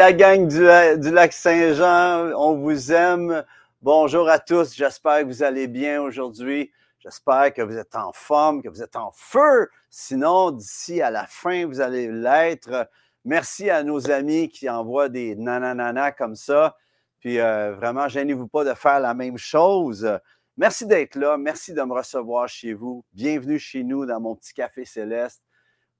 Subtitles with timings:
[0.00, 0.66] La gang du,
[0.98, 3.44] du lac Saint-Jean, on vous aime.
[3.82, 4.74] Bonjour à tous.
[4.74, 6.72] J'espère que vous allez bien aujourd'hui.
[7.00, 9.68] J'espère que vous êtes en forme, que vous êtes en feu.
[9.90, 12.88] Sinon, d'ici à la fin, vous allez l'être.
[13.26, 16.78] Merci à nos amis qui envoient des nananana comme ça.
[17.18, 20.18] Puis euh, vraiment, gênez-vous pas de faire la même chose.
[20.56, 21.36] Merci d'être là.
[21.36, 23.04] Merci de me recevoir chez vous.
[23.12, 25.42] Bienvenue chez nous dans mon petit café céleste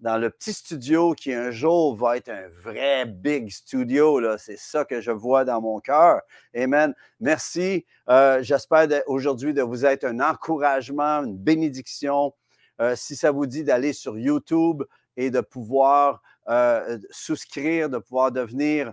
[0.01, 4.21] dans le petit studio qui un jour va être un vrai big studio.
[4.39, 6.23] C'est ça que je vois dans mon cœur.
[6.57, 6.95] Amen.
[7.21, 7.85] Merci.
[8.09, 12.33] Euh, j'espère aujourd'hui de vous être un encouragement, une bénédiction.
[12.81, 14.83] Euh, si ça vous dit d'aller sur YouTube
[15.19, 18.93] et de pouvoir euh, souscrire, de pouvoir devenir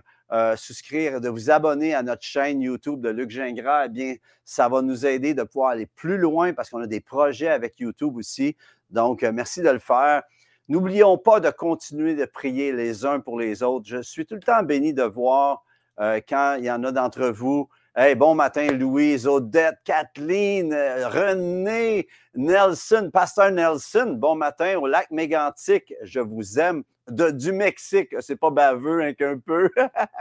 [0.56, 4.82] souscrire, de vous abonner à notre chaîne YouTube de Luc Gingras, eh bien, ça va
[4.82, 8.54] nous aider de pouvoir aller plus loin parce qu'on a des projets avec YouTube aussi.
[8.90, 10.22] Donc, merci de le faire.
[10.68, 13.86] N'oublions pas de continuer de prier les uns pour les autres.
[13.88, 15.64] Je suis tout le temps béni de voir
[15.98, 17.70] euh, quand il y en a d'entre vous.
[17.96, 24.16] Hey, bon matin, Louise, Odette, Kathleen, euh, René, Nelson, Pasteur Nelson.
[24.18, 25.94] Bon matin au lac Mégantic.
[26.02, 26.84] Je vous aime.
[27.08, 29.70] De, du Mexique, c'est pas baveux hein, qu'un peu.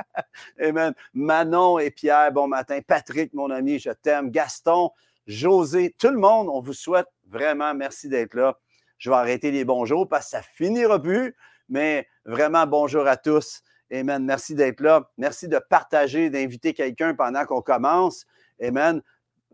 [0.63, 0.93] Amen.
[1.13, 2.79] Manon et Pierre, bon matin.
[2.87, 4.31] Patrick, mon ami, je t'aime.
[4.31, 4.91] Gaston,
[5.27, 8.57] José, tout le monde, on vous souhaite vraiment merci d'être là
[8.97, 11.35] je vais arrêter les bonjours parce que ça finira plus.
[11.69, 13.61] Mais vraiment, bonjour à tous.
[13.91, 14.23] Amen.
[14.23, 15.09] Merci d'être là.
[15.17, 18.25] Merci de partager, d'inviter quelqu'un pendant qu'on commence.
[18.61, 19.01] Amen.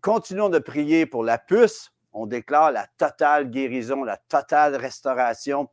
[0.02, 1.92] Continuons de prier pour la puce.
[2.14, 5.70] On déclare la totale guérison, la totale restauration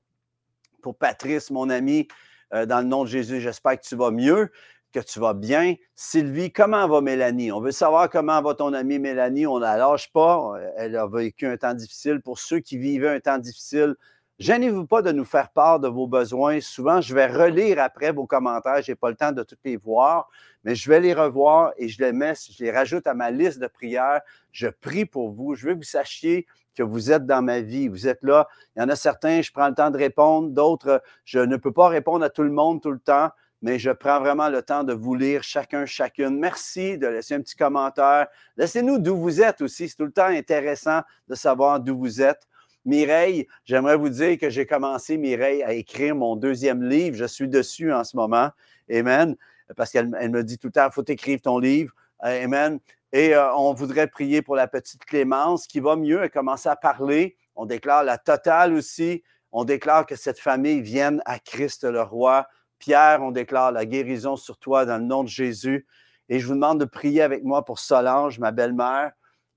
[0.83, 2.09] pour Patrice, mon ami.
[2.53, 4.51] Euh, dans le nom de Jésus, j'espère que tu vas mieux
[4.93, 5.75] que tu vas bien.
[5.95, 7.53] Sylvie, comment va Mélanie?
[7.53, 9.47] On veut savoir comment va ton amie Mélanie.
[9.47, 10.55] On ne la lâche pas.
[10.77, 12.21] Elle a vécu un temps difficile.
[12.21, 13.95] Pour ceux qui vivaient un temps difficile,
[14.39, 16.61] gênez-vous pas de nous faire part de vos besoins.
[16.61, 18.83] Souvent, je vais relire après vos commentaires.
[18.83, 20.29] Je n'ai pas le temps de tous les voir,
[20.65, 23.61] mais je vais les revoir et je les mets, je les rajoute à ma liste
[23.61, 24.21] de prières.
[24.51, 25.55] Je prie pour vous.
[25.55, 27.89] Je veux que vous sachiez que vous êtes dans ma vie.
[27.89, 28.49] Vous êtes là.
[28.75, 30.51] Il y en a certains, je prends le temps de répondre.
[30.51, 33.31] D'autres, je ne peux pas répondre à tout le monde tout le temps
[33.63, 36.39] mais je prends vraiment le temps de vous lire chacun, chacune.
[36.39, 38.27] Merci de laisser un petit commentaire.
[38.57, 39.89] Laissez-nous d'où vous êtes aussi.
[39.89, 42.47] C'est tout le temps intéressant de savoir d'où vous êtes.
[42.87, 47.17] Mireille, j'aimerais vous dire que j'ai commencé, Mireille, à écrire mon deuxième livre.
[47.17, 48.51] Je suis dessus en ce moment.
[48.91, 49.37] Amen.
[49.77, 51.93] Parce qu'elle me dit tout le temps, il faut écrire ton livre.
[52.21, 52.81] Amen.
[53.13, 56.23] Et euh, on voudrait prier pour la petite Clémence qui va mieux.
[56.23, 57.37] Elle commence à parler.
[57.57, 59.23] On déclare la totale aussi.
[59.53, 62.47] On déclare que cette famille vienne à Christ le roi.
[62.81, 65.87] Pierre, on déclare la guérison sur toi dans le nom de Jésus.
[66.29, 69.13] Et je vous demande de prier avec moi pour Solange, ma belle-mère,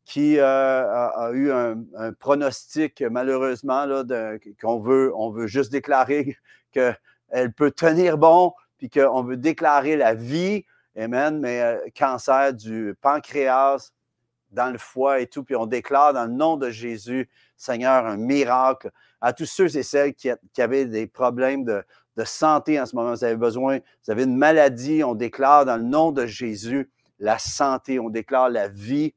[0.05, 3.87] qui euh, a, eu un, pronostic, malheureusement,
[4.61, 6.37] qu'on veut, on veut juste déclarer
[6.73, 10.65] qu'elle peut tenir bon, puis qu'on veut déclarer la vie.
[10.97, 11.39] Amen.
[11.39, 13.93] Mais euh, cancer du pancréas,
[14.51, 18.17] dans le foie et tout, puis on déclare dans le nom de Jésus, Seigneur, un
[18.17, 20.29] miracle à tous ceux et celles qui
[20.59, 21.83] avaient des problèmes de,
[22.15, 25.77] de santé en ce moment, vous avez besoin, vous avez une maladie, on déclare dans
[25.77, 29.13] le nom de Jésus la santé, on déclare la vie.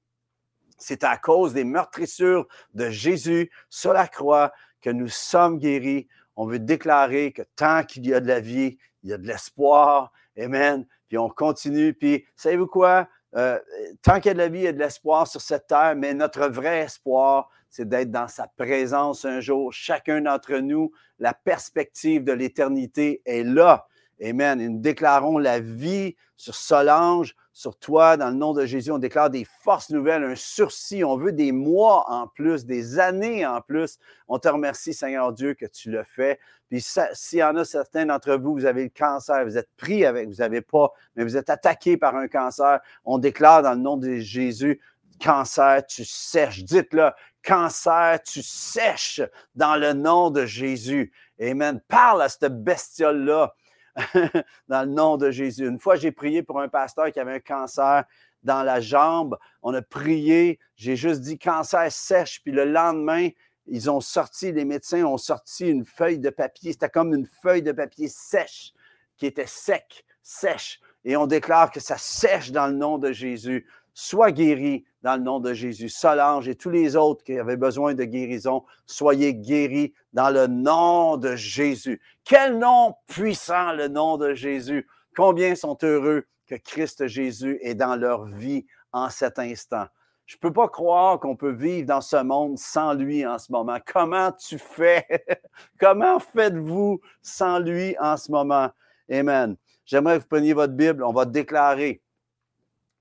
[0.78, 6.06] C'est à cause des meurtrissures de Jésus sur la croix que nous sommes guéris.
[6.36, 9.26] On veut déclarer que tant qu'il y a de la vie, il y a de
[9.26, 10.12] l'espoir.
[10.38, 10.86] Amen.
[11.08, 11.94] Puis on continue.
[11.94, 13.08] Puis, savez-vous quoi?
[13.36, 13.58] Euh,
[14.02, 15.94] tant qu'il y a de la vie, il y a de l'espoir sur cette terre,
[15.96, 19.72] mais notre vrai espoir, c'est d'être dans sa présence un jour.
[19.72, 23.86] Chacun d'entre nous, la perspective de l'éternité est là.
[24.22, 24.60] Amen.
[24.60, 28.90] Et nous déclarons la vie sur Solange, sur toi, dans le nom de Jésus.
[28.90, 31.04] On déclare des forces nouvelles, un sursis.
[31.04, 33.98] On veut des mois en plus, des années en plus.
[34.28, 36.38] On te remercie, Seigneur Dieu, que tu le fais.
[36.68, 40.04] Puis s'il y en a certains d'entre vous, vous avez le cancer, vous êtes pris
[40.04, 43.80] avec, vous n'avez pas, mais vous êtes attaqué par un cancer, on déclare dans le
[43.80, 44.80] nom de Jésus,
[45.22, 46.64] cancer, tu sèches.
[46.64, 47.10] Dites-le,
[47.42, 49.22] cancer, tu sèches
[49.54, 51.12] dans le nom de Jésus.
[51.40, 51.80] Amen.
[51.88, 53.54] Parle à cette bestiole-là
[54.68, 55.66] dans le nom de Jésus.
[55.66, 58.04] Une fois, j'ai prié pour un pasteur qui avait un cancer
[58.42, 59.38] dans la jambe.
[59.62, 63.28] On a prié, j'ai juste dit cancer sèche, puis le lendemain,
[63.66, 66.72] ils ont sorti, les médecins ont sorti une feuille de papier.
[66.72, 68.72] C'était comme une feuille de papier sèche
[69.16, 70.80] qui était sec, sèche.
[71.04, 73.66] Et on déclare que ça sèche dans le nom de Jésus.
[73.98, 75.88] Sois guéri dans le nom de Jésus.
[75.88, 81.16] Solange et tous les autres qui avaient besoin de guérison, soyez guéris dans le nom
[81.16, 81.98] de Jésus.
[82.22, 84.86] Quel nom puissant, le nom de Jésus.
[85.16, 89.86] Combien sont heureux que Christ Jésus est dans leur vie en cet instant.
[90.26, 93.50] Je ne peux pas croire qu'on peut vivre dans ce monde sans lui en ce
[93.50, 93.78] moment.
[93.90, 95.06] Comment tu fais?
[95.80, 98.68] Comment faites-vous sans lui en ce moment?
[99.10, 99.56] Amen.
[99.86, 102.02] j'aimerais que vous preniez votre Bible, on va déclarer.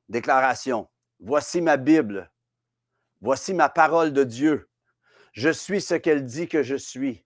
[0.09, 0.87] Déclaration.
[1.19, 2.31] Voici ma Bible.
[3.21, 4.69] Voici ma parole de Dieu.
[5.33, 7.25] Je suis ce qu'elle dit que je suis.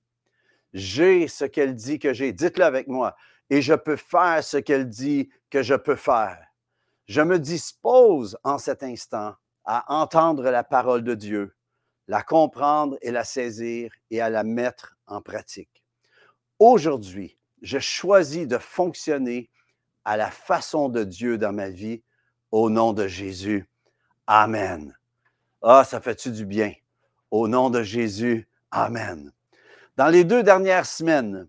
[0.74, 2.32] J'ai ce qu'elle dit que j'ai.
[2.32, 3.16] Dites-le avec moi.
[3.50, 6.40] Et je peux faire ce qu'elle dit que je peux faire.
[7.08, 9.36] Je me dispose en cet instant
[9.66, 11.56] à entendre la parole de Dieu,
[12.08, 15.84] la comprendre et la saisir et à la mettre en pratique.
[16.60, 19.50] Aujourd'hui, je choisis de fonctionner
[20.06, 22.04] à la façon de Dieu dans ma vie
[22.52, 23.68] au nom de Jésus.
[24.28, 24.96] Amen.
[25.62, 26.74] Ah, ça fait-tu du bien?
[27.32, 28.48] Au nom de Jésus.
[28.72, 29.32] Amen.
[29.98, 31.48] Dans les deux dernières semaines,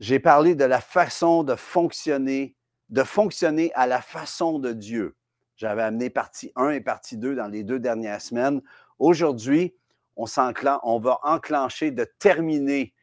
[0.00, 2.54] j'ai parlé de la façon de fonctionner,
[2.90, 5.16] de fonctionner à la façon de Dieu.
[5.56, 8.62] J'avais amené partie 1 et partie 2 dans les deux dernières semaines.
[8.98, 9.74] Aujourd'hui,
[10.16, 10.26] on,
[10.82, 12.94] on va enclencher de terminer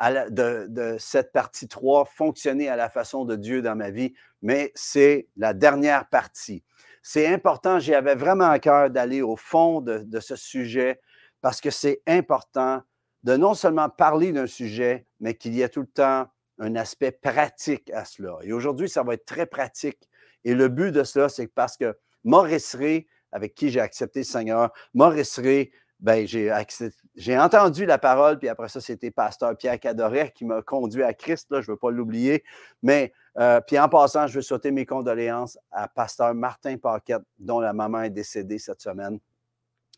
[0.00, 5.28] de, cette partie 3, fonctionner à la façon de Dieu dans ma vie, mais c'est
[5.36, 6.62] la dernière partie.
[7.02, 11.00] C'est important, j'avais vraiment à cœur d'aller au fond de, de ce sujet
[11.40, 12.82] parce que c'est important
[13.24, 16.28] de non seulement parler d'un sujet, mais qu'il y ait tout le temps
[16.58, 18.38] un aspect pratique à cela.
[18.42, 20.08] Et aujourd'hui, ça va être très pratique.
[20.44, 24.24] Et le but de cela, c'est parce que Maurice Ray, avec qui j'ai accepté le
[24.24, 30.32] Seigneur, Maurice Ray, ben, j'ai entendu la parole, puis après ça, c'était pasteur Pierre Cadoret
[30.32, 32.44] qui m'a conduit à Christ, là, je ne veux pas l'oublier.
[32.82, 37.58] Mais, euh, puis en passant, je veux sauter mes condoléances à pasteur Martin Paquette, dont
[37.58, 39.18] la maman est décédée cette semaine.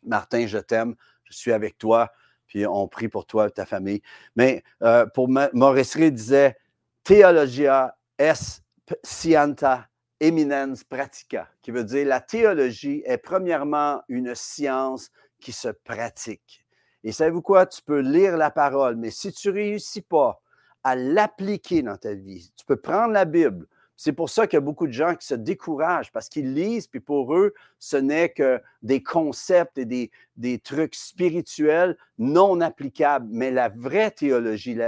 [0.02, 0.94] Martin, je t'aime,
[1.25, 2.11] je suis avec toi,
[2.46, 4.00] puis on prie pour toi et ta famille.
[4.37, 6.56] Mais euh, pour Maurice Ray disait
[7.05, 8.62] Theologia es
[9.03, 9.87] scienta
[10.19, 16.64] eminens pratica, qui veut dire la théologie est premièrement une science qui se pratique.
[17.02, 17.66] Et savez-vous quoi?
[17.66, 20.40] Tu peux lire la parole, mais si tu ne réussis pas
[20.84, 23.66] à l'appliquer dans ta vie, tu peux prendre la Bible.
[24.02, 26.87] C'est pour ça qu'il y a beaucoup de gens qui se découragent parce qu'ils lisent,
[26.87, 33.26] puis pour eux, ce n'est que des concepts et des, des, trucs spirituels non applicables.
[33.31, 34.78] Mais la vraie théologie,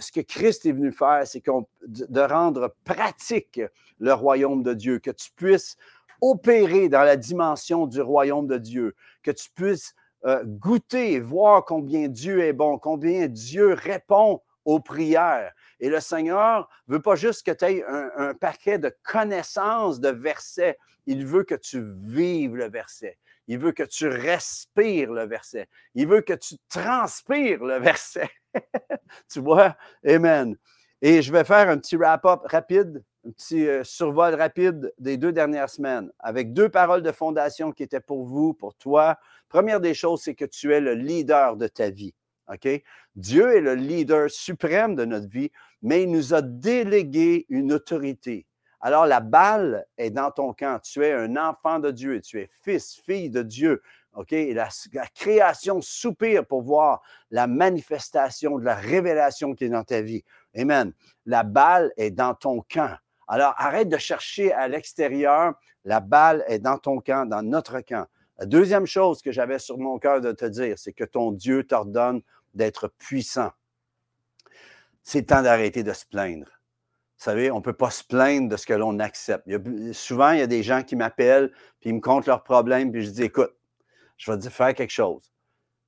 [0.00, 1.44] ce que Christ est venu faire, c'est
[1.86, 3.60] de rendre pratique
[4.00, 5.76] le royaume de Dieu, que tu puisses
[6.22, 9.94] opérer dans la dimension du royaume de Dieu, que tu puisses
[10.24, 15.52] euh, goûter, voir combien Dieu est bon, combien Dieu répond aux prières.
[15.80, 20.78] Et le Seigneur veut pas juste que tu aies un, paquet de connaissances de versets,
[21.06, 23.18] il veut que tu vives le verset.
[23.46, 25.68] Il veut que tu respires le verset.
[25.94, 28.30] Il veut que tu transpires le verset.
[29.30, 29.76] tu vois?
[30.06, 30.56] Amen.
[31.02, 35.32] Et je vais faire un petit wrap-up rapide un petit euh, survol rapide des deux
[35.32, 39.18] dernières semaines avec deux paroles de fondation qui étaient pour vous, pour toi.
[39.48, 42.14] Première des choses, c'est que tu es le leader de ta vie.
[43.16, 45.50] Dieu est le leader suprême de notre vie,
[45.82, 48.46] mais il nous a délégué une autorité.
[48.80, 50.78] Alors, la balle est dans ton camp.
[50.82, 53.82] Tu es un enfant de Dieu, tu es fils, fille de Dieu.
[54.14, 54.30] OK?
[54.30, 54.68] La,
[55.14, 57.00] création soupire pour voir
[57.30, 60.22] la manifestation de la révélation qui est dans ta vie.
[60.56, 60.92] Amen.
[61.24, 62.94] La balle est dans ton camp.
[63.28, 65.54] Alors, arrête de chercher à l'extérieur.
[65.84, 68.06] La balle est dans ton camp, dans notre camp.
[68.38, 71.64] La deuxième chose que j'avais sur mon cœur de te dire, c'est que ton Dieu
[71.64, 72.22] t'ordonne
[72.54, 73.50] d'être puissant.
[75.02, 76.46] C'est temps d'arrêter de se plaindre.
[76.46, 79.48] Vous savez, on ne peut pas se plaindre de ce que l'on accepte.
[79.92, 83.10] souvent, il y a des gens qui m'appellent, puis me comptent leurs problèmes, puis je
[83.10, 83.54] dis, écoute,
[84.16, 85.32] je vais te faire quelque chose.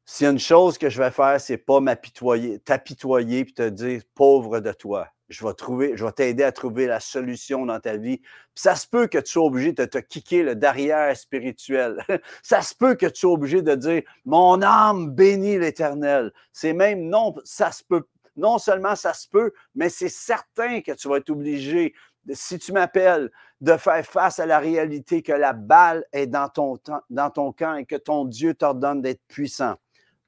[0.05, 3.69] S'il y a une chose que je vais faire, c'est pas m'apitoyer, t'apitoyer puis te
[3.69, 7.81] dire pauvre de toi je vais trouver, je vais t'aider à trouver la solution dans
[7.81, 8.19] ta vie.
[8.19, 12.05] Puis ça se peut que tu sois obligé de te kicker le derrière spirituel.
[12.43, 16.33] ça se peut que tu sois obligé de dire Mon âme bénit l'Éternel.
[16.53, 18.05] C'est même non, ça se peut.
[18.37, 21.95] Non seulement ça se peut, mais c'est certain que tu vas être obligé,
[22.33, 23.31] si tu m'appelles,
[23.63, 26.79] de faire face à la réalité que la balle est dans ton,
[27.09, 29.77] dans ton camp et que ton Dieu t'ordonne d'être puissant.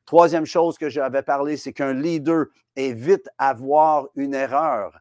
[0.09, 2.47] Troisième chose que j'avais parlé, c'est qu'un leader
[2.77, 4.99] est vite à voir une erreur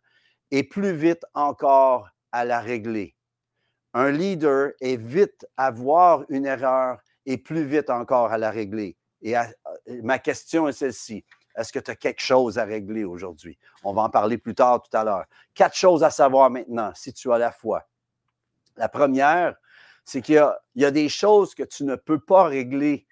[0.51, 3.15] et plus vite encore à la régler.
[3.93, 8.97] Un leader est vite à voir une erreur et plus vite encore à la régler.
[9.21, 9.33] Et
[10.03, 11.23] ma question est celle-ci.
[11.55, 13.57] Est-ce que tu as quelque chose à régler aujourd'hui?
[13.85, 15.23] On va en parler plus tard tout à l'heure.
[15.53, 17.87] Quatre choses à savoir maintenant si tu as la foi.
[18.75, 19.55] La première,
[20.03, 20.35] c'est qu'il
[20.75, 23.06] y, y, a des choses que tu ne peux pas régler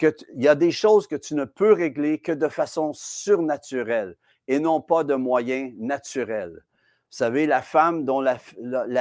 [0.00, 4.16] il y a des choses que tu ne peux régler que de façon surnaturelle
[4.46, 6.64] et non pas de moyens naturels.
[7.10, 8.38] Vous savez, la femme dont la,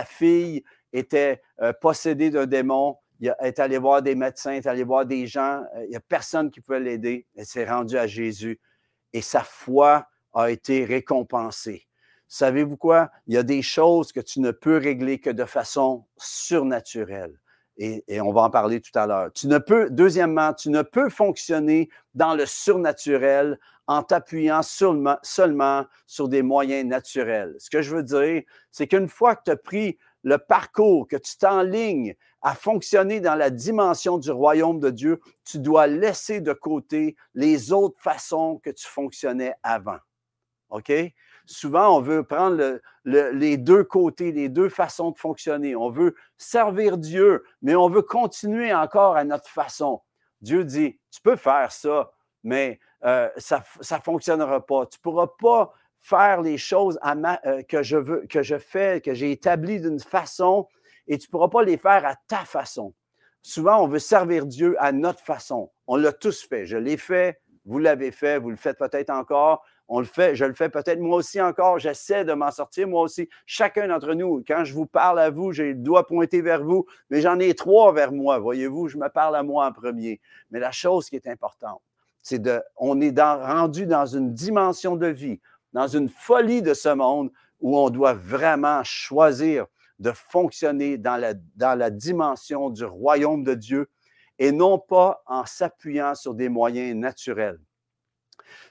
[0.06, 5.28] fille était euh, possédée d'un démon, est allée voir des médecins, est allée voir des
[5.28, 7.26] gens, euh, il n'y a personne qui pouvait l'aider.
[7.36, 8.60] Elle s'est rendue à Jésus
[9.14, 11.88] et sa foi a été récompensée.
[12.28, 13.10] savez-vous quoi?
[13.26, 17.40] Il y a des choses que tu ne peux régler que de façon surnaturelle.
[17.80, 19.32] Et, on va en parler tout à l'heure.
[19.34, 25.86] Tu ne peux, deuxièmement, tu ne peux fonctionner dans le surnaturel en t'appuyant seulement, seulement
[26.08, 27.56] sur des moyens naturels.
[27.60, 28.42] Ce que je veux dire,
[28.72, 33.36] c'est qu'une fois que tu as pris le parcours, que tu t'enlignes à fonctionner dans
[33.36, 38.70] la dimension du royaume de Dieu, tu dois laisser de côté les autres façons que
[38.70, 39.98] tu fonctionnais avant.
[40.70, 40.92] OK?
[41.48, 45.76] Souvent, on veut prendre les deux côtés, les deux façons de fonctionner.
[45.76, 50.02] On veut servir Dieu, mais on veut continuer encore à notre façon.
[50.42, 52.12] Dieu dit, tu peux faire ça,
[52.44, 54.86] mais euh, ça ne fonctionnera pas.
[54.86, 59.14] Tu ne pourras pas faire les choses euh, que, je veux, que je fais, que
[59.14, 60.68] j'ai établies d'une façon,
[61.08, 62.94] et tu ne pourras pas les faire à ta façon.
[63.42, 65.72] Souvent, on veut servir Dieu à notre façon.
[65.88, 66.66] On l'a tous fait.
[66.66, 70.46] Je l'ai fait, vous l'avez fait, vous le faites peut-être encore, on le fait, je
[70.46, 73.30] le fais peut-être moi aussi encore, j'essaie de m'en sortir moi aussi.
[73.46, 76.86] Chacun d'entre nous, quand je vous parle à vous, j'ai le doigt pointé vers vous,
[77.10, 80.20] mais j'en ai trois vers moi, voyez-vous, je me parle à moi en premier.
[80.52, 81.82] Mais la chose qui est importante,
[82.22, 85.40] c'est de, on est rendu dans une dimension de vie,
[85.72, 89.66] dans une folie de ce monde où on doit vraiment choisir
[90.00, 93.90] de fonctionner dans la, dans la dimension du royaume de Dieu
[94.38, 97.60] et non pas en s'appuyant sur des moyens naturels.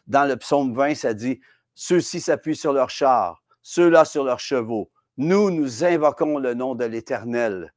[0.07, 1.41] Dans le psaume 20, ça dit
[1.75, 4.91] Ceux-ci s'appuient sur leurs chars, ceux-là sur leurs chevaux.
[5.17, 7.73] Nous, nous invoquons le nom de l'Éternel,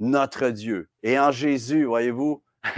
[0.00, 0.88] notre Dieu.
[1.02, 2.42] Et en Jésus, voyez-vous,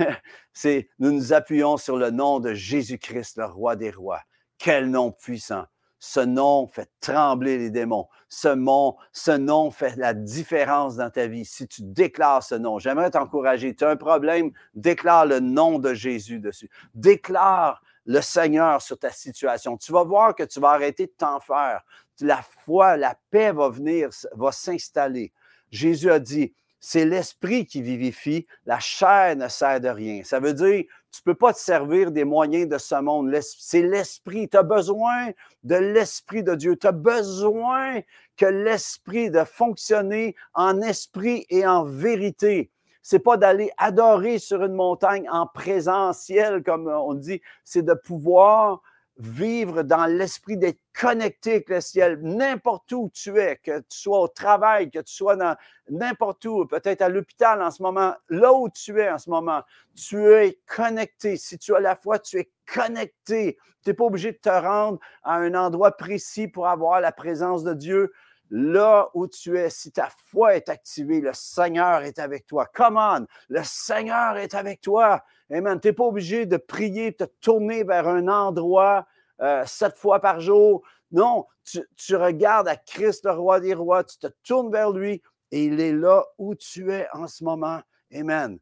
[0.52, 4.20] c'est nous nous appuyons sur le nom de Jésus-Christ, le roi des rois.
[4.58, 5.64] Quel nom puissant.
[5.98, 8.08] Ce nom fait trembler les démons.
[8.28, 11.44] Ce nom, ce nom fait la différence dans ta vie.
[11.44, 13.74] Si tu déclares ce nom, j'aimerais t'encourager.
[13.74, 16.68] Tu as un problème, déclare le nom de Jésus dessus.
[16.94, 19.76] Déclare le Seigneur sur ta situation.
[19.76, 21.82] Tu vas voir que tu vas arrêter de t'en faire.
[22.20, 25.32] La foi, la paix va venir, va s'installer.
[25.70, 26.54] Jésus a dit,
[26.84, 30.22] c'est l'esprit qui vivifie, la chair ne sert de rien.
[30.24, 33.32] Ça veut dire, tu ne peux pas te servir des moyens de ce monde.
[33.40, 34.48] C'est l'esprit.
[34.48, 35.30] Tu as besoin
[35.62, 36.76] de l'esprit de Dieu.
[36.76, 38.00] Tu as besoin
[38.36, 44.74] que l'esprit de fonctionner en esprit et en vérité c'est pas d'aller adorer sur une
[44.74, 48.80] montagne en présentiel, comme on dit, c'est de pouvoir
[49.18, 54.20] vivre dans l'esprit d'être connecté avec le ciel, n'importe où tu es, que tu sois
[54.20, 55.56] au travail, que tu sois dans
[55.90, 59.62] n'importe où, peut-être à l'hôpital en ce moment, là où tu es en ce moment,
[59.94, 61.36] tu es connecté.
[61.36, 63.58] Si tu as la foi, tu es connecté.
[63.84, 67.64] Tu n'es pas obligé de te rendre à un endroit précis pour avoir la présence
[67.64, 68.12] de Dieu
[68.54, 72.66] là où tu es, si ta foi est activée, le Seigneur est avec toi.
[72.66, 75.24] Come on, le Seigneur est avec toi.
[75.50, 75.80] Amen.
[75.80, 79.06] Tu n'es pas obligé de prier, de te tourner vers un endroit
[79.40, 80.82] euh, sept fois par jour.
[81.12, 85.22] Non, tu, tu regardes à Christ, le roi des rois, tu te tournes vers lui
[85.50, 87.80] et il est là où tu es en ce moment.
[88.14, 88.58] Amen.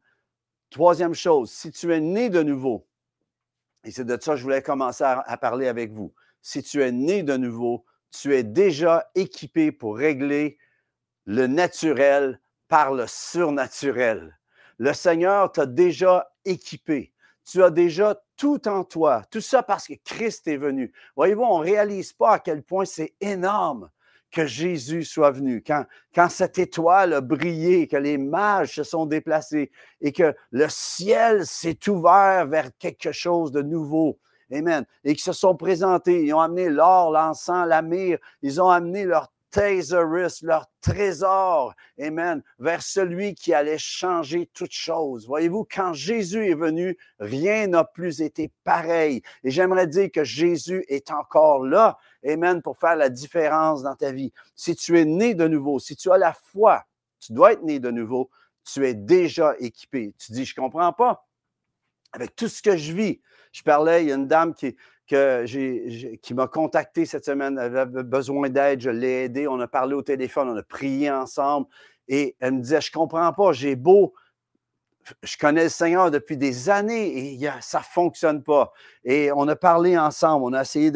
[0.69, 2.87] Troisième chose, si tu es né de nouveau,
[3.83, 6.93] et c'est de ça que je voulais commencer à parler avec vous, si tu es
[6.93, 10.57] né de nouveau, tu es déjà équipé pour régler
[11.25, 14.37] le naturel par le surnaturel.
[14.77, 17.13] Le Seigneur t'a déjà équipé.
[17.45, 19.23] Tu as déjà tout en toi.
[19.29, 20.93] Tout ça parce que Christ est venu.
[21.15, 23.89] Voyez-vous, on ne réalise pas à quel point c'est énorme
[24.31, 25.63] que Jésus soit venu.
[25.63, 31.45] Quand, cette étoile a brillé, que les mages se sont déplacés et que le ciel
[31.45, 34.19] s'est ouvert vers quelque chose de nouveau.
[34.51, 34.85] Amen.
[35.03, 36.25] Et qui se sont présentés.
[36.25, 38.19] Ils ont amené l'or, l'encens, la myrrhe.
[38.41, 45.27] Ils ont amené leur thésaurus, leur trésor, Amen, vers celui qui allait changer toutes choses.
[45.27, 49.21] Voyez-vous, quand Jésus est venu, rien n'a plus été pareil.
[49.43, 54.11] Et j'aimerais dire que Jésus est encore là, Amen, pour faire la différence dans ta
[54.11, 54.33] vie.
[54.55, 56.85] Si tu es né de nouveau, si tu as la foi,
[57.19, 58.29] tu dois être né de nouveau,
[58.63, 60.15] tu es déjà équipé.
[60.17, 61.27] Tu dis, je ne comprends pas.
[62.13, 64.75] Avec tout ce que je vis, je parlais, il y a une dame qui,
[66.33, 70.01] m'a contacté cette semaine, elle avait besoin d'aide, je l'ai aidée, on a parlé au
[70.01, 71.67] téléphone, on a prié ensemble.
[72.07, 74.13] Et elle me disait, je comprends pas, j'ai beau,
[75.23, 78.71] je connais le Seigneur depuis des années et ça ne fonctionne pas.
[79.03, 80.91] Et on a parlé ensemble, on a essayé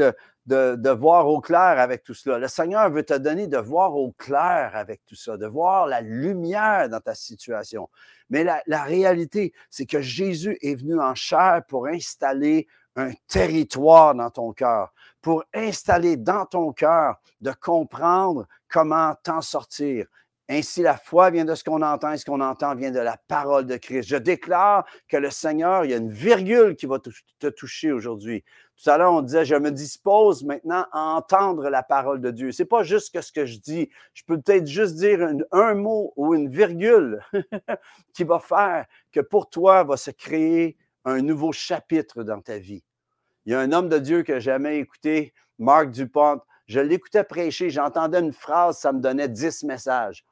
[0.46, 2.38] de, voir au clair avec tout cela.
[2.38, 6.02] Le Seigneur veut te donner de voir au clair avec tout ça, de voir la
[6.02, 7.90] lumière dans ta situation.
[8.30, 14.16] Mais la, la réalité, c'est que Jésus est venu en chair pour installer un territoire
[14.16, 20.06] dans ton cœur, pour installer dans ton cœur de comprendre comment t'en sortir.
[20.48, 23.18] Ainsi, la foi vient de ce qu'on entend et ce qu'on entend vient de la
[23.28, 24.08] parole de Christ.
[24.08, 28.44] Je déclare que le Seigneur, il y a une virgule qui va te toucher aujourd'hui.
[28.82, 32.52] Tout à l'heure, on disait, je me dispose maintenant à entendre la parole de Dieu.
[32.52, 33.90] C'est pas juste que ce que je dis.
[34.14, 37.22] Je peux peut-être juste dire un, mot ou une virgule
[38.14, 42.84] qui va faire que pour toi va se créer un nouveau chapitre dans ta vie.
[43.46, 46.42] Il y a un homme de Dieu que j'ai jamais écouté, Marc Dupont.
[46.68, 50.26] Je l'écoutais prêcher, j'entendais une phrase, ça me donnait dix messages.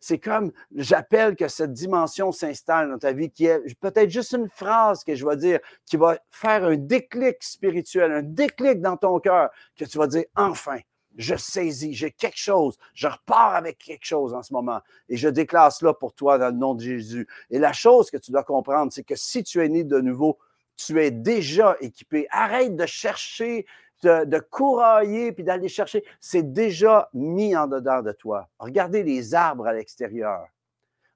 [0.00, 4.48] C'est comme, j'appelle que cette dimension s'installe dans ta vie, qui est peut-être juste une
[4.48, 9.18] phrase que je vais dire, qui va faire un déclic spirituel, un déclic dans ton
[9.20, 10.78] cœur, que tu vas dire, enfin,
[11.16, 14.80] je saisis, j'ai quelque chose, je repars avec quelque chose en ce moment.
[15.08, 17.26] Et je déclare cela pour toi dans le nom de Jésus.
[17.50, 20.38] Et la chose que tu dois comprendre, c'est que si tu es né de nouveau,
[20.76, 22.26] tu es déjà équipé.
[22.30, 23.66] Arrête de chercher
[24.02, 28.48] de, de courailler puis d'aller chercher, c'est déjà mis en dedans de toi.
[28.58, 30.46] Regardez les arbres à l'extérieur.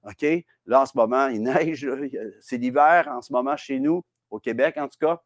[0.03, 0.25] OK?
[0.65, 1.87] Là, en ce moment, il neige.
[2.39, 5.21] C'est l'hiver en ce moment chez nous, au Québec en tout cas.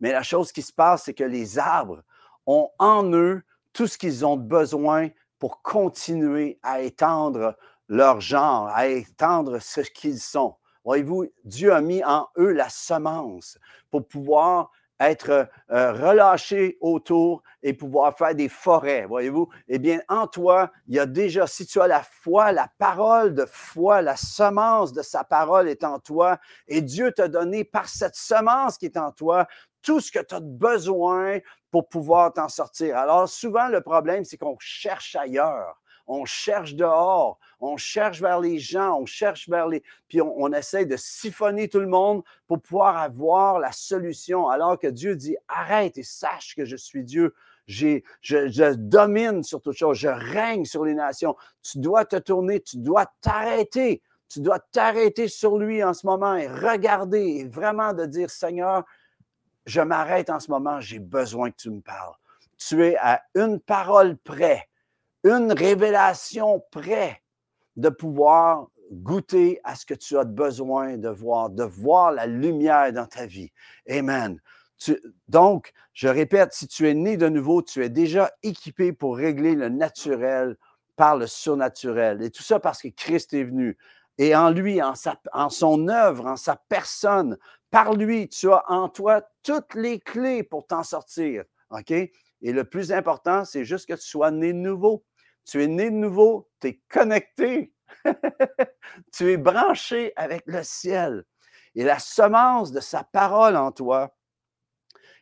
[0.00, 2.02] Mais la chose qui se passe, c'est que les arbres
[2.46, 7.56] ont en eux tout ce qu'ils ont besoin pour continuer à étendre
[7.88, 10.56] leur genre, à étendre ce qu'ils sont.
[10.84, 13.58] Voyez-vous, Dieu a mis en eux la semence
[13.90, 19.48] pour pouvoir être euh, relâché autour et pouvoir faire des forêts, voyez-vous?
[19.68, 23.34] Eh bien, en toi, il y a déjà, si tu as la foi, la parole
[23.34, 26.38] de foi, la semence de sa parole est en toi,
[26.68, 29.46] et Dieu t'a donné par cette semence qui est en toi
[29.82, 31.38] tout ce que tu as besoin
[31.70, 32.96] pour pouvoir t'en sortir.
[32.98, 35.79] Alors, souvent, le problème, c'est qu'on cherche ailleurs
[36.10, 39.82] on cherche dehors, on cherche vers les gens, on cherche vers les...
[40.08, 44.88] Puis on, essaie de siphonner tout le monde pour pouvoir avoir la solution, alors que
[44.88, 47.32] Dieu dit, arrête et sache que je suis Dieu.
[47.66, 51.36] Je, je, domine sur toute chose, je règne sur les nations.
[51.62, 54.02] Tu dois te tourner, tu dois t'arrêter.
[54.28, 58.84] Tu dois t'arrêter sur lui en ce moment et regarder et vraiment de dire, Seigneur,
[59.64, 62.14] je m'arrête en ce moment, j'ai besoin que tu me parles.
[62.56, 64.69] Tu es à une parole près
[65.24, 67.22] une révélation près
[67.76, 72.92] de pouvoir goûter à ce que tu as besoin de voir, de voir la lumière
[72.92, 73.52] dans ta vie.
[73.88, 74.40] Amen.
[75.28, 79.54] donc, je répète, si tu es né de nouveau, tu es déjà équipé pour régler
[79.54, 80.56] le naturel
[80.96, 82.22] par le surnaturel.
[82.22, 83.78] Et tout ça parce que Christ est venu.
[84.18, 84.94] Et en lui, en,
[85.32, 87.38] en son œuvre, en sa personne,
[87.70, 91.44] par lui, tu as en toi toutes les clés pour t'en sortir.
[91.70, 91.90] OK?
[91.90, 95.04] Et le plus important, c'est juste que tu sois né nouveau.
[95.44, 97.72] Tu es né de nouveau, tu es connecté,
[99.12, 101.24] tu es branché avec le ciel.
[101.74, 104.16] Et la semence de sa parole en toi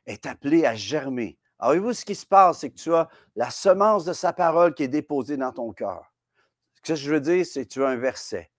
[0.07, 1.39] est appelée à germer.
[1.59, 4.75] Alors, voyez-vous ce qui se passe, c'est que tu as la semence de sa parole
[4.75, 6.13] qui est déposée dans ton cœur.
[6.75, 8.51] Ce que je veux dire, c'est que tu as un verset.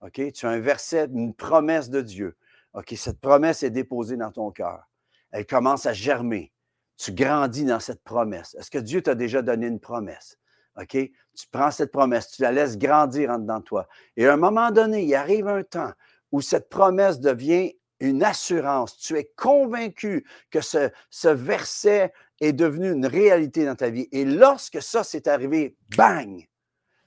[0.00, 0.32] OK?
[0.32, 2.36] Tu as un verset, une promesse de Dieu.
[2.74, 2.94] OK?
[2.96, 4.88] Cette promesse est déposée dans ton cœur.
[5.32, 6.52] Elle commence à germer.
[6.96, 8.54] Tu grandis dans cette promesse.
[8.54, 10.38] Est-ce que Dieu t'a déjà donné une promesse?
[10.88, 11.10] Tu
[11.50, 13.88] prends cette promesse, tu la laisses grandir en dedans de toi.
[14.16, 15.92] Et à un moment donné, il arrive un temps
[16.32, 18.98] où cette promesse devient une assurance.
[18.98, 24.08] Tu es convaincu que ce, ce verset est devenu une réalité dans ta vie.
[24.12, 26.46] Et lorsque ça s'est arrivé, bang,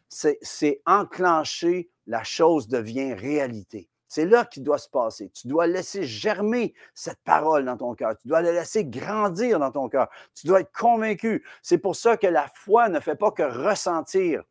[0.09, 3.89] c'est enclenché, la chose devient réalité.
[4.07, 5.29] C'est là qu'il doit se passer.
[5.33, 8.17] Tu dois laisser germer cette parole dans ton cœur.
[8.17, 10.07] Tu dois la laisser grandir dans ton cœur.
[10.33, 11.45] Tu dois être convaincu.
[11.61, 14.43] C'est pour ça que la foi ne fait pas que ressentir.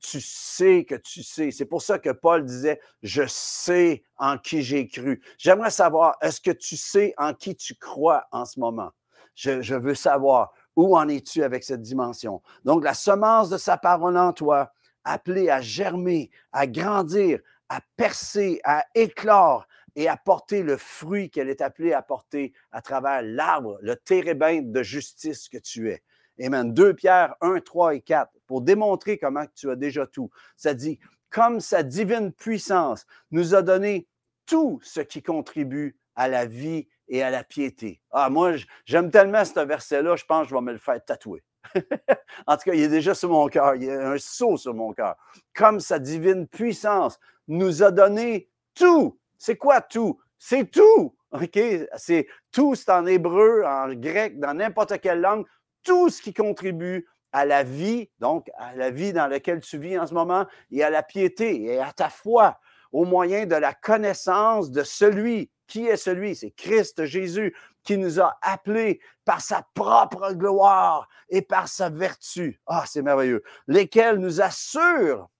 [0.00, 1.50] Tu sais que tu sais.
[1.50, 5.22] C'est pour ça que Paul disait, je sais en qui j'ai cru.
[5.38, 8.90] J'aimerais savoir, est-ce que tu sais en qui tu crois en ce moment?
[9.34, 12.42] Je, je veux savoir, où en es-tu avec cette dimension?
[12.64, 14.72] Donc, la semence de sa parole en toi,
[15.04, 17.40] appelée à germer, à grandir,
[17.72, 22.82] à percer, à éclore et à porter le fruit qu'elle est appelée à porter à
[22.82, 26.02] travers l'arbre, le térébinthe de justice que tu es.
[26.38, 26.74] Amen.
[26.74, 30.28] 2 Pierre 1, 3 et 4, pour démontrer comment tu as déjà tout.
[30.54, 30.98] Ça dit,
[31.30, 34.06] comme sa divine puissance nous a donné
[34.44, 38.02] tout ce qui contribue à la vie et à la piété.
[38.10, 38.52] Ah, moi,
[38.84, 41.42] j'aime tellement ce verset-là, je pense que je vais me le faire tatouer.
[42.46, 44.74] en tout cas, il est déjà sur mon cœur, il y a un saut sur
[44.74, 45.16] mon cœur.
[45.54, 47.18] Comme sa divine puissance
[47.58, 49.18] nous a donné tout.
[49.38, 50.18] C'est quoi tout?
[50.38, 51.14] C'est tout.
[51.32, 51.58] OK?
[51.96, 55.46] C'est tout, c'est en hébreu, en grec, dans n'importe quelle langue,
[55.82, 59.98] tout ce qui contribue à la vie, donc à la vie dans laquelle tu vis
[59.98, 62.58] en ce moment, et à la piété, et à ta foi,
[62.92, 65.50] au moyen de la connaissance de celui.
[65.66, 66.36] Qui est celui?
[66.36, 72.60] C'est Christ Jésus qui nous a appelés par sa propre gloire et par sa vertu.
[72.66, 73.42] Ah, c'est merveilleux.
[73.66, 75.30] Lesquels nous assurent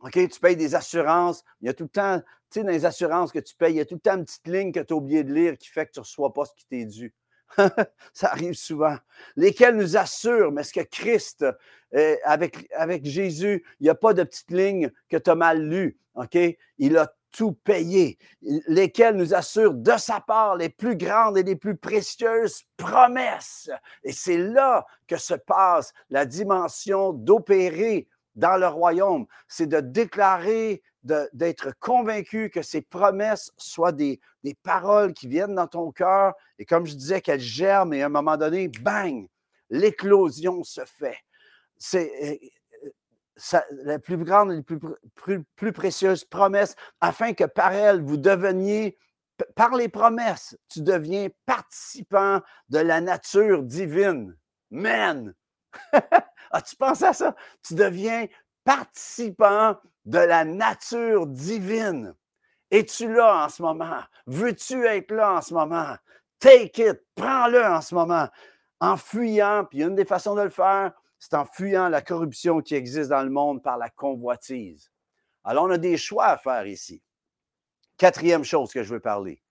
[0.00, 1.44] OK, tu payes des assurances.
[1.60, 2.26] Il y a tout le temps, tu
[2.60, 4.46] sais, dans les assurances que tu payes, il y a tout le temps une petite
[4.46, 6.54] ligne que tu as oublié de lire qui fait que tu ne reçois pas ce
[6.54, 7.14] qui t'est dû.
[8.12, 8.96] ça arrive souvent.
[9.36, 11.44] Lesquels nous assurent, mais est-ce que Christ,
[11.94, 15.62] euh, avec, avec Jésus, il n'y a pas de petite ligne que tu as mal
[15.62, 15.98] lue.
[16.14, 16.36] OK?
[16.78, 21.56] Il a tout payé, lesquels nous assurent de sa part les plus grandes et les
[21.56, 23.70] plus précieuses promesses.
[24.02, 29.26] Et c'est là que se passe la dimension d'opérer dans le royaume.
[29.48, 34.20] C'est de déclarer, d'être convaincu que ces promesses soient des,
[34.62, 38.10] paroles qui viennent dans ton cœur et comme je disais, qu'elles germent et à un
[38.10, 39.28] moment donné, bang,
[39.68, 41.18] l'éclosion se fait.
[41.76, 42.40] C'est
[43.52, 48.16] euh, la plus grande et la plus, plus, précieuse promesse, afin que par elle, vous
[48.16, 48.96] deveniez,
[49.54, 54.34] par les promesses, tu deviens participant de la nature divine.
[54.70, 55.34] Man!
[56.50, 57.34] As-tu pensé à ça?
[57.62, 58.26] Tu deviens
[58.64, 62.14] participant de la nature divine.
[62.70, 64.02] Es-tu là en ce moment?
[64.26, 65.96] Veux-tu être là en ce moment?
[66.38, 68.28] Take it, prends-le en ce moment.
[68.80, 72.74] En fuyant, puis une des façons de le faire, c'est en fuyant la corruption qui
[72.74, 74.92] existe dans le monde par la convoitise.
[75.44, 77.02] Alors, on a des choix à faire ici.
[77.96, 79.42] Quatrième chose que je veux parler.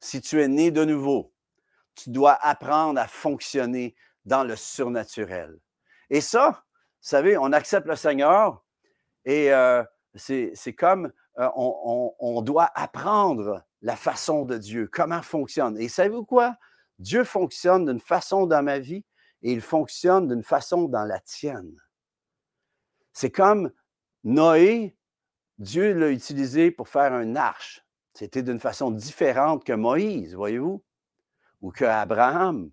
[0.00, 1.32] Si tu es né de nouveau,
[1.94, 5.60] tu dois apprendre à fonctionner dans le surnaturel.
[6.12, 8.62] Et ça, vous savez, on accepte le Seigneur
[9.24, 9.82] et euh,
[10.14, 15.78] c'est comme euh, on, on, doit apprendre la façon de Dieu, comment fonctionne.
[15.78, 16.58] Et savez-vous quoi?
[16.98, 19.06] Dieu fonctionne d'une façon dans ma vie
[19.40, 21.80] et il fonctionne d'une façon dans la tienne.
[23.14, 23.72] C'est comme
[24.22, 24.94] Noé,
[25.56, 27.86] Dieu l'a utilisé pour faire un arche.
[28.12, 30.84] C'était d'une façon différente que Moïse, voyez-vous,
[31.62, 32.70] ou que Abraham,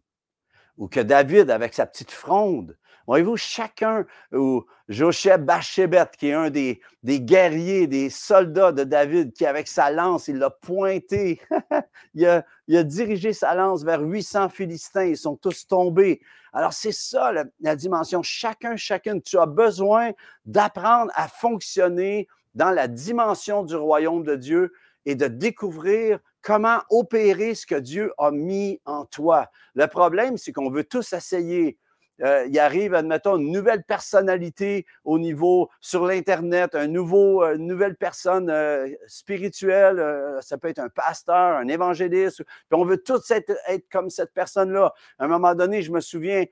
[0.76, 2.78] ou que David avec sa petite fronde,
[3.10, 9.48] Voyez-vous, chacun, ou Josheb Bachébet, qui est un des, guerriers, des soldats de David, qui
[9.48, 11.42] avec sa lance, il l'a pointé,
[12.14, 16.22] il, a, dirigé sa lance vers 800 Philistins, ils sont tous tombés.
[16.54, 20.12] Alors c'est ça la dimension, chacun, chacune, tu as besoin
[20.46, 24.72] d'apprendre à fonctionner dans la dimension du royaume de Dieu
[25.08, 29.50] et de découvrir comment opérer ce que Dieu a mis en toi.
[29.74, 31.80] Le problème, c'est qu'on veut tous essayer
[32.22, 37.68] euh, il arrive, admettons, une nouvelle personnalité au niveau sur l'Internet, un nouveau, euh, une
[37.68, 40.04] nouvelle personne euh, spirituelle,
[40.42, 43.54] ça peut être un pasteur, un évangéliste, puis on veut tous être,
[43.92, 44.94] comme cette personne-là.
[45.18, 46.46] À un moment donné, je me souviens,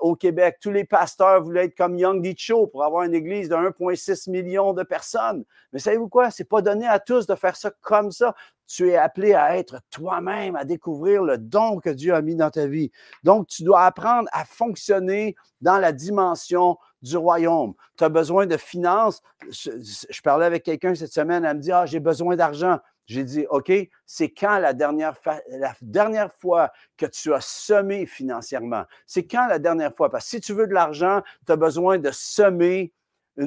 [0.00, 3.54] au Québec, tous les pasteurs voulaient être comme Young Cho pour avoir une église de
[3.54, 5.44] 1,6 million de personnes.
[5.72, 6.30] Mais savez-vous quoi?
[6.30, 8.34] C'est pas donné à tous de faire ça comme ça.
[8.66, 12.50] Tu es appelé à être toi-même, à découvrir le don que Dieu a mis dans
[12.50, 12.90] ta vie.
[13.22, 17.74] Donc, tu dois apprendre à fonctionner dans la dimension du royaume.
[17.98, 19.22] Tu as besoin de finances.
[19.50, 22.78] Je, parlais avec quelqu'un cette semaine, elle me dit Ah, j'ai besoin d'argent.
[23.06, 23.70] J'ai dit, OK,
[24.06, 25.14] c'est quand la dernière,
[25.50, 28.84] la dernière fois que tu as semé financièrement?
[29.06, 30.10] C'est quand la dernière fois?
[30.10, 32.92] Parce que si tu veux de l'argent, tu as besoin de semer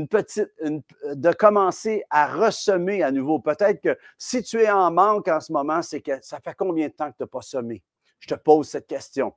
[0.07, 3.39] petite, de commencer à ressemer à nouveau.
[3.39, 6.87] Peut-être que si tu es en manque en ce moment, c'est que ça fait combien
[6.87, 7.83] de temps que tu n'as pas semé?
[8.19, 9.33] Je te pose cette question.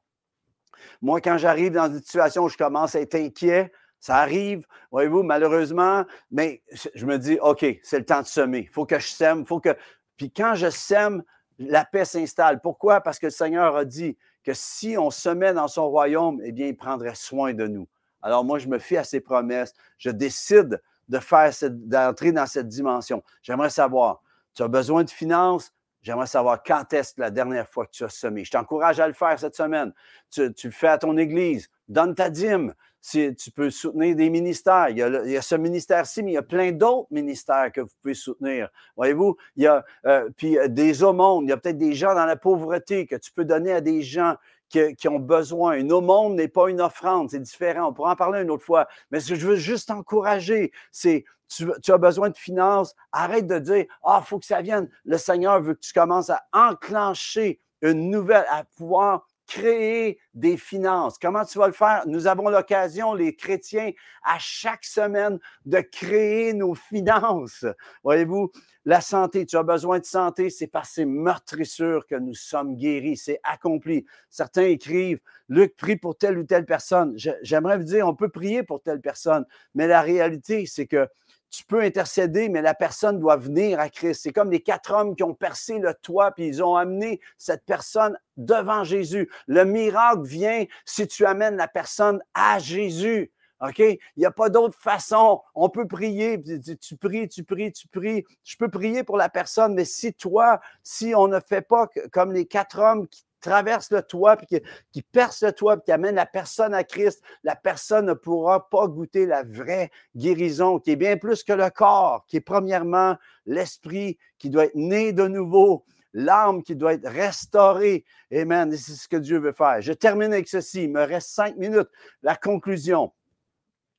[1.02, 5.22] Moi, quand j'arrive dans une situation où je commence à être inquiet, ça arrive, voyez-vous,
[5.22, 6.62] malheureusement, mais
[6.94, 8.60] je me dis, OK, c'est le temps de semer.
[8.60, 9.76] Il faut que je sème, faut que.
[10.16, 11.22] Puis quand je sème,
[11.58, 12.60] la paix s'installe.
[12.60, 13.02] Pourquoi?
[13.02, 16.68] Parce que le Seigneur a dit que si on semait dans son royaume, eh bien,
[16.68, 17.86] il prendrait soin de nous.
[18.22, 19.74] Alors moi, je me fie à ses promesses.
[19.98, 23.22] Je décide de faire d'entrer dans cette dimension.
[23.42, 24.22] J'aimerais savoir,
[24.54, 25.72] tu as besoin de finances?
[26.02, 28.44] J'aimerais savoir quand est-ce la dernière fois que tu as semé.
[28.44, 29.92] Je t'encourage à le faire cette semaine.
[30.30, 31.68] Tu, tu, le fais à ton église.
[31.88, 32.74] Donne ta dîme.
[33.02, 34.88] Tu peux soutenir des ministères.
[34.90, 37.72] Il y a, il y a ce ministère-ci, mais il y a plein d'autres ministères
[37.72, 38.68] que vous pouvez soutenir.
[38.96, 41.46] Voyez-vous, il y a euh, puis euh, des aumônes.
[41.46, 44.02] Il y a peut-être des gens dans la pauvreté que tu peux donner à des
[44.02, 44.36] gens
[44.68, 45.72] qui, ont besoin.
[45.72, 47.88] Une aumône n'est pas une offrande, c'est différent.
[47.88, 48.86] On pourra en parler une autre fois.
[49.10, 53.46] Mais ce que je veux juste encourager, c'est tu, tu, as besoin de finances, arrête
[53.46, 54.88] de dire Ah, il faut que ça vienne.
[55.04, 61.18] Le Seigneur veut que tu commences à enclencher une nouvelle, à pouvoir créer des finances.
[61.18, 62.04] Comment tu vas le faire?
[62.06, 63.90] Nous avons l'occasion, les chrétiens,
[64.22, 67.66] à chaque semaine, de créer nos finances.
[68.04, 68.52] Voyez-vous,
[68.84, 73.16] la santé, tu as besoin de santé, c'est par ces meurtrissures que nous sommes guéris,
[73.16, 74.06] c'est accompli.
[74.28, 77.14] Certains écrivent, Luc, prie pour telle ou telle personne.
[77.42, 81.08] J'aimerais vous dire, on peut prier pour telle personne, mais la réalité, c'est que
[81.50, 84.20] tu peux intercéder, mais la personne doit venir à Christ.
[84.22, 87.64] C'est comme les quatre hommes qui ont percé le toit, puis ils ont amené cette
[87.64, 89.28] personne devant Jésus.
[89.46, 93.32] Le miracle vient si tu amènes la personne à Jésus.
[93.60, 93.78] OK?
[93.80, 95.42] Il n'y a pas d'autre façon.
[95.54, 96.42] On peut prier.
[96.80, 98.24] Tu, pries, tu pries, tu pries.
[98.44, 102.32] Je peux prier pour la personne, mais si toi, si on ne fait pas comme
[102.32, 104.60] les quatre hommes qui traversent le toit, puis qui,
[104.92, 108.68] qui percent le toit, puis qui amènent la personne à Christ, la personne ne pourra
[108.68, 113.16] pas goûter la vraie guérison, qui est bien plus que le corps, qui est premièrement
[113.46, 118.04] l'esprit qui doit être né de nouveau, l'âme qui doit être restaurée.
[118.32, 118.76] Amen.
[118.76, 119.80] C'est ce que Dieu veut faire.
[119.80, 120.84] Je termine avec ceci.
[120.84, 121.88] Il me reste cinq minutes.
[122.22, 123.12] La conclusion.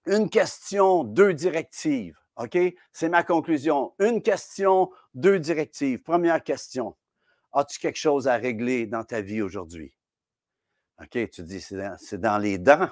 [0.07, 2.17] Une question, deux directives.
[2.37, 2.57] OK?
[2.91, 3.93] C'est ma conclusion.
[3.99, 6.01] Une question, deux directives.
[6.01, 6.95] Première question.
[7.53, 9.93] As-tu quelque chose à régler dans ta vie aujourd'hui?
[11.01, 12.89] OK, tu dis, c'est dans, les dents.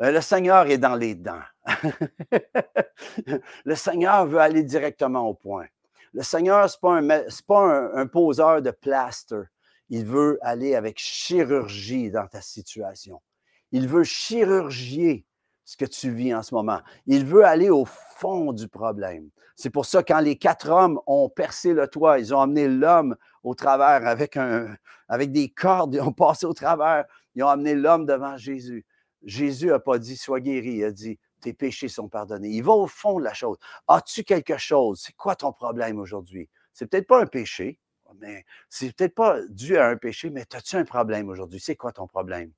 [0.00, 1.42] Euh, le Seigneur est dans les dents.
[3.64, 5.66] le Seigneur veut aller directement au point.
[6.12, 9.42] Le Seigneur, ce n'est pas, un, poseur de plaster.
[9.88, 13.22] Il veut aller avec chirurgie dans ta situation.
[13.70, 15.24] Il veut chirurgier
[15.66, 16.80] ce que tu vis en ce moment.
[17.06, 19.28] Il veut aller au fond du problème.
[19.56, 23.16] C'est pour ça, quand les quatre hommes ont percé le toit, ils ont amené l'homme
[23.42, 24.74] au travers avec, un,
[25.08, 28.86] avec des cordes, ils ont passé au travers, ils ont amené l'homme devant Jésus.
[29.24, 32.50] Jésus n'a pas dit Sois guéri, il a dit Tes péchés sont pardonnés.
[32.50, 33.56] Il va au fond de la chose.
[33.88, 35.02] As-tu quelque chose?
[35.04, 36.48] C'est quoi ton problème aujourd'hui?
[36.72, 37.80] C'est peut-être pas un péché,
[38.20, 41.58] mais c'est peut-être pas dû à un péché, mais as-tu un problème aujourd'hui?
[41.58, 42.52] C'est quoi ton problème?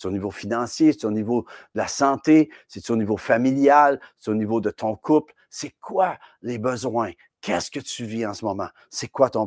[0.00, 1.42] C'est au niveau financier, c'est au niveau
[1.74, 5.34] de la santé, c'est au niveau familial, c'est au niveau de ton couple.
[5.50, 7.12] C'est quoi les besoins?
[7.42, 8.68] Qu'est-ce que tu vis en ce moment?
[8.88, 9.44] C'est quoi ton,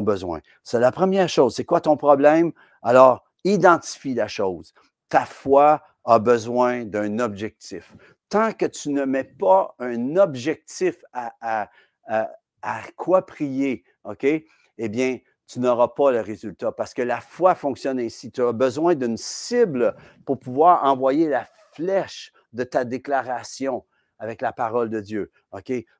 [0.00, 0.40] besoin?
[0.62, 1.54] C'est la première chose.
[1.54, 2.52] C'est quoi ton problème?
[2.80, 4.72] Alors, identifie la chose.
[5.10, 7.94] Ta foi a besoin d'un objectif.
[8.30, 11.70] Tant que tu ne mets pas un objectif à, à,
[12.06, 12.30] à,
[12.62, 14.24] à quoi prier, OK?
[14.24, 18.30] Eh bien, tu n'auras pas le résultat parce que la foi fonctionne ainsi.
[18.30, 23.84] Tu as besoin d'une cible pour pouvoir envoyer la flèche de ta déclaration
[24.18, 25.30] avec la parole de Dieu.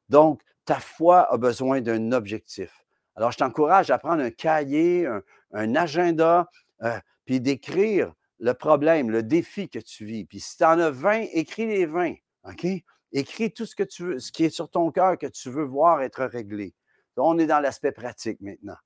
[0.08, 2.84] Donc, ta foi a besoin d'un objectif.
[3.16, 5.06] Alors, je t'encourage à prendre un cahier,
[5.52, 6.48] un, agenda,
[6.82, 10.24] euh, puis d'écrire le problème, le défi que tu vis.
[10.24, 12.14] Puis si tu en as 20, écris les 20.
[12.44, 12.66] OK?
[13.12, 15.64] Écris tout ce que tu veux, ce qui est sur ton cœur que tu veux
[15.64, 16.74] voir être réglé.
[17.16, 18.76] on est dans l'aspect pratique maintenant.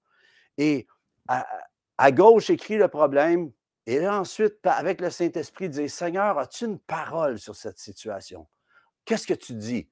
[0.59, 0.87] Et
[1.29, 3.51] à, gauche, écrit le problème.
[3.87, 8.47] Et là, ensuite, avec le Saint-Esprit, dire Seigneur, as-tu une parole sur cette situation?
[9.05, 9.89] Qu'est-ce que tu dis?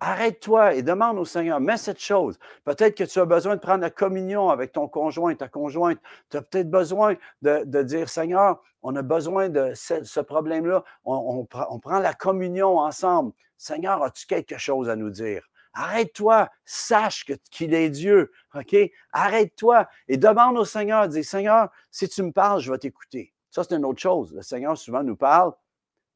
[0.00, 2.38] Arrête-toi et demande au Seigneur, mets cette chose.
[2.64, 5.98] Peut-être que tu as besoin de prendre la communion avec ton conjoint, ta conjointe.
[6.30, 10.84] Tu as peut-être besoin de, dire, Seigneur, on a besoin de ce, problème-là.
[11.04, 13.32] On, prend la communion ensemble.
[13.58, 15.42] Seigneur, as-tu quelque chose à nous dire?
[15.74, 18.76] Arrête-toi, sache qu'il est Dieu, OK?
[19.12, 23.34] Arrête-toi et demande au Seigneur, dis Seigneur, si tu me parles, je vais t'écouter.
[23.50, 24.32] Ça, c'est une autre chose.
[24.34, 25.52] Le Seigneur souvent nous parle,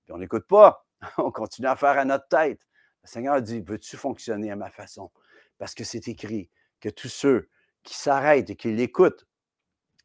[0.05, 0.85] puis on n'écoute pas.
[1.19, 2.61] On continue à faire à notre tête.
[3.05, 5.11] Le Seigneur dit, veux-tu fonctionner à ma façon?
[5.59, 7.49] Parce que c'est écrit que tous ceux
[7.85, 9.27] qui s'arrêtent et qui l'écoutent,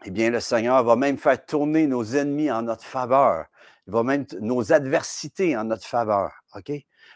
[0.05, 3.45] eh bien, le Seigneur va même faire tourner nos ennemis en notre faveur.
[3.87, 6.31] Il va même nos adversités en notre faveur.
[6.55, 6.71] OK?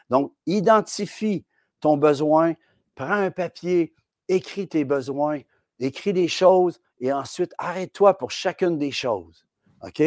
[0.10, 1.46] Donc, identifie
[1.80, 2.54] ton besoin,
[2.96, 3.94] prends un papier,
[4.28, 5.42] écris tes besoins,
[5.80, 9.46] écris des choses et ensuite arrête-toi pour chacune des choses.
[9.82, 10.02] OK?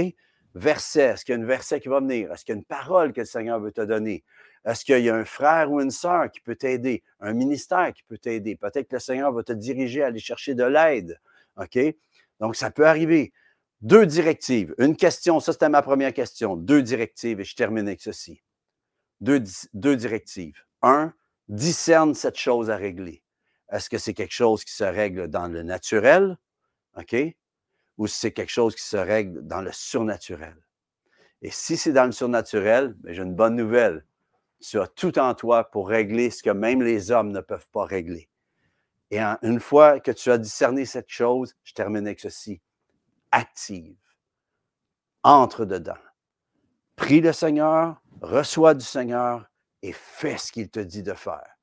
[0.55, 2.33] Verset, est-ce qu'il y a un verset qui va venir?
[2.33, 4.25] Est-ce qu'il y a une parole que le Seigneur veut te donner?
[4.65, 7.03] Est-ce qu'il y a un frère ou une sœur qui peut t'aider?
[7.21, 8.57] Un ministère qui peut t'aider?
[8.57, 11.21] Peut-être que le Seigneur va te diriger à aller chercher de l'aide.
[11.57, 11.79] OK?
[12.41, 13.33] Donc, ça peut arriver.
[13.81, 14.75] Deux directives.
[14.79, 16.57] Une question, ça c'était ma première question.
[16.57, 18.43] Deux directives et je termine avec ceci.
[19.21, 20.59] Deux, deux directives.
[20.83, 21.15] Un,
[21.51, 23.23] discerne cette chose à régler.
[23.71, 26.39] Est-ce que c'est quelque chose qui se règle dans le naturel,
[26.97, 27.17] OK?
[27.99, 30.57] Ou c'est quelque chose qui se règle dans le surnaturel?
[31.43, 34.05] Et si c'est dans le surnaturel, ben, j'ai une bonne nouvelle.
[34.61, 37.85] Tu as tout en toi pour régler ce que même les hommes ne peuvent pas
[37.85, 38.29] régler.
[39.11, 42.61] Et une fois que tu as discerné cette chose, je termine avec ceci.
[43.33, 43.97] Active.
[45.25, 45.99] Entre dedans.
[46.95, 49.50] Prie le Seigneur, reçois du Seigneur,
[49.83, 51.57] et fais ce qu'il te dit de faire.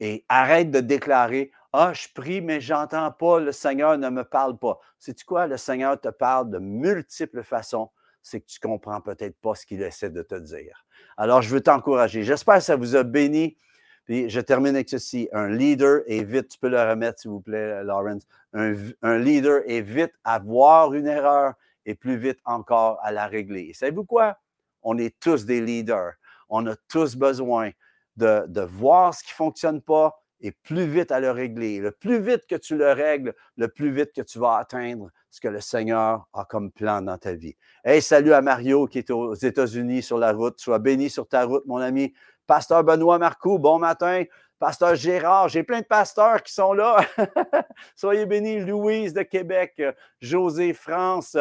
[0.00, 4.58] Et arrête de déclarer Ah, je prie, mais j'entends pas, le Seigneur ne me parle
[4.58, 4.78] pas.
[4.98, 5.46] Sais-tu quoi?
[5.46, 7.90] Le Seigneur te parle de multiples façons.
[8.22, 10.84] C'est que tu comprends peut-être pas ce qu'il essaie de te dire.
[11.16, 12.24] Alors, je veux t'encourager.
[12.24, 13.56] J'espère que ça vous a béni.
[14.04, 15.28] Puis je termine avec ceci.
[15.32, 18.22] Un leader est vite, tu peux le remettre, s'il vous plaît, Lawrence.
[18.52, 21.54] Un, un, leader est vite à voir une erreur
[21.84, 23.68] et plus vite encore à la régler.
[23.70, 24.38] Et savez-vous quoi?
[24.82, 26.12] On est tous des leaders
[26.48, 27.70] on a tous besoin
[28.16, 31.78] de, voir ce qui ne fonctionne pas et plus vite à le régler.
[31.80, 35.40] Le plus vite que tu le règles, le plus vite que tu vas atteindre ce
[35.40, 37.56] que le Seigneur a comme plan dans ta vie.
[37.84, 40.60] Hey, salut à Mario qui est aux États-Unis sur la route.
[40.60, 42.14] Sois béni sur ta route, mon ami.
[42.46, 44.24] Pasteur Benoît Marcoux, bon matin.
[44.58, 47.00] Pasteur Gérard, j'ai plein de pasteurs qui sont là.
[47.94, 48.60] Soyez bénis.
[48.60, 49.82] Louise de Québec,
[50.20, 51.36] José France,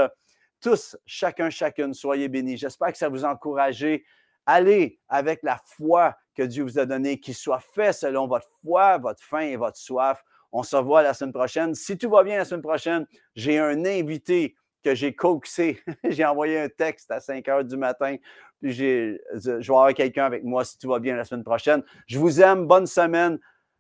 [0.59, 2.57] tous, chacun, chacune, soyez bénis.
[2.57, 4.03] J'espère que ça vous a encouragé.
[4.45, 8.97] Allez avec la foi que Dieu vous a donnée, qu'il soit fait selon votre foi,
[8.97, 10.23] votre faim et votre soif.
[10.51, 11.75] On se revoit la semaine prochaine.
[11.75, 13.05] Si tout va bien la semaine prochaine,
[13.35, 15.81] j'ai un invité que j'ai coaxé.
[16.09, 18.15] j'ai envoyé un texte à 5 heures du matin.
[18.61, 21.83] Puis je vais avoir quelqu'un avec moi si tout va bien la semaine prochaine.
[22.07, 22.67] Je vous aime.
[22.67, 23.39] Bonne semaine.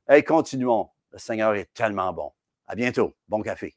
[0.09, 0.89] Et continuons.
[1.11, 2.31] Le Seigneur est tellement bon.
[2.67, 3.13] À bientôt.
[3.27, 3.75] Bon café.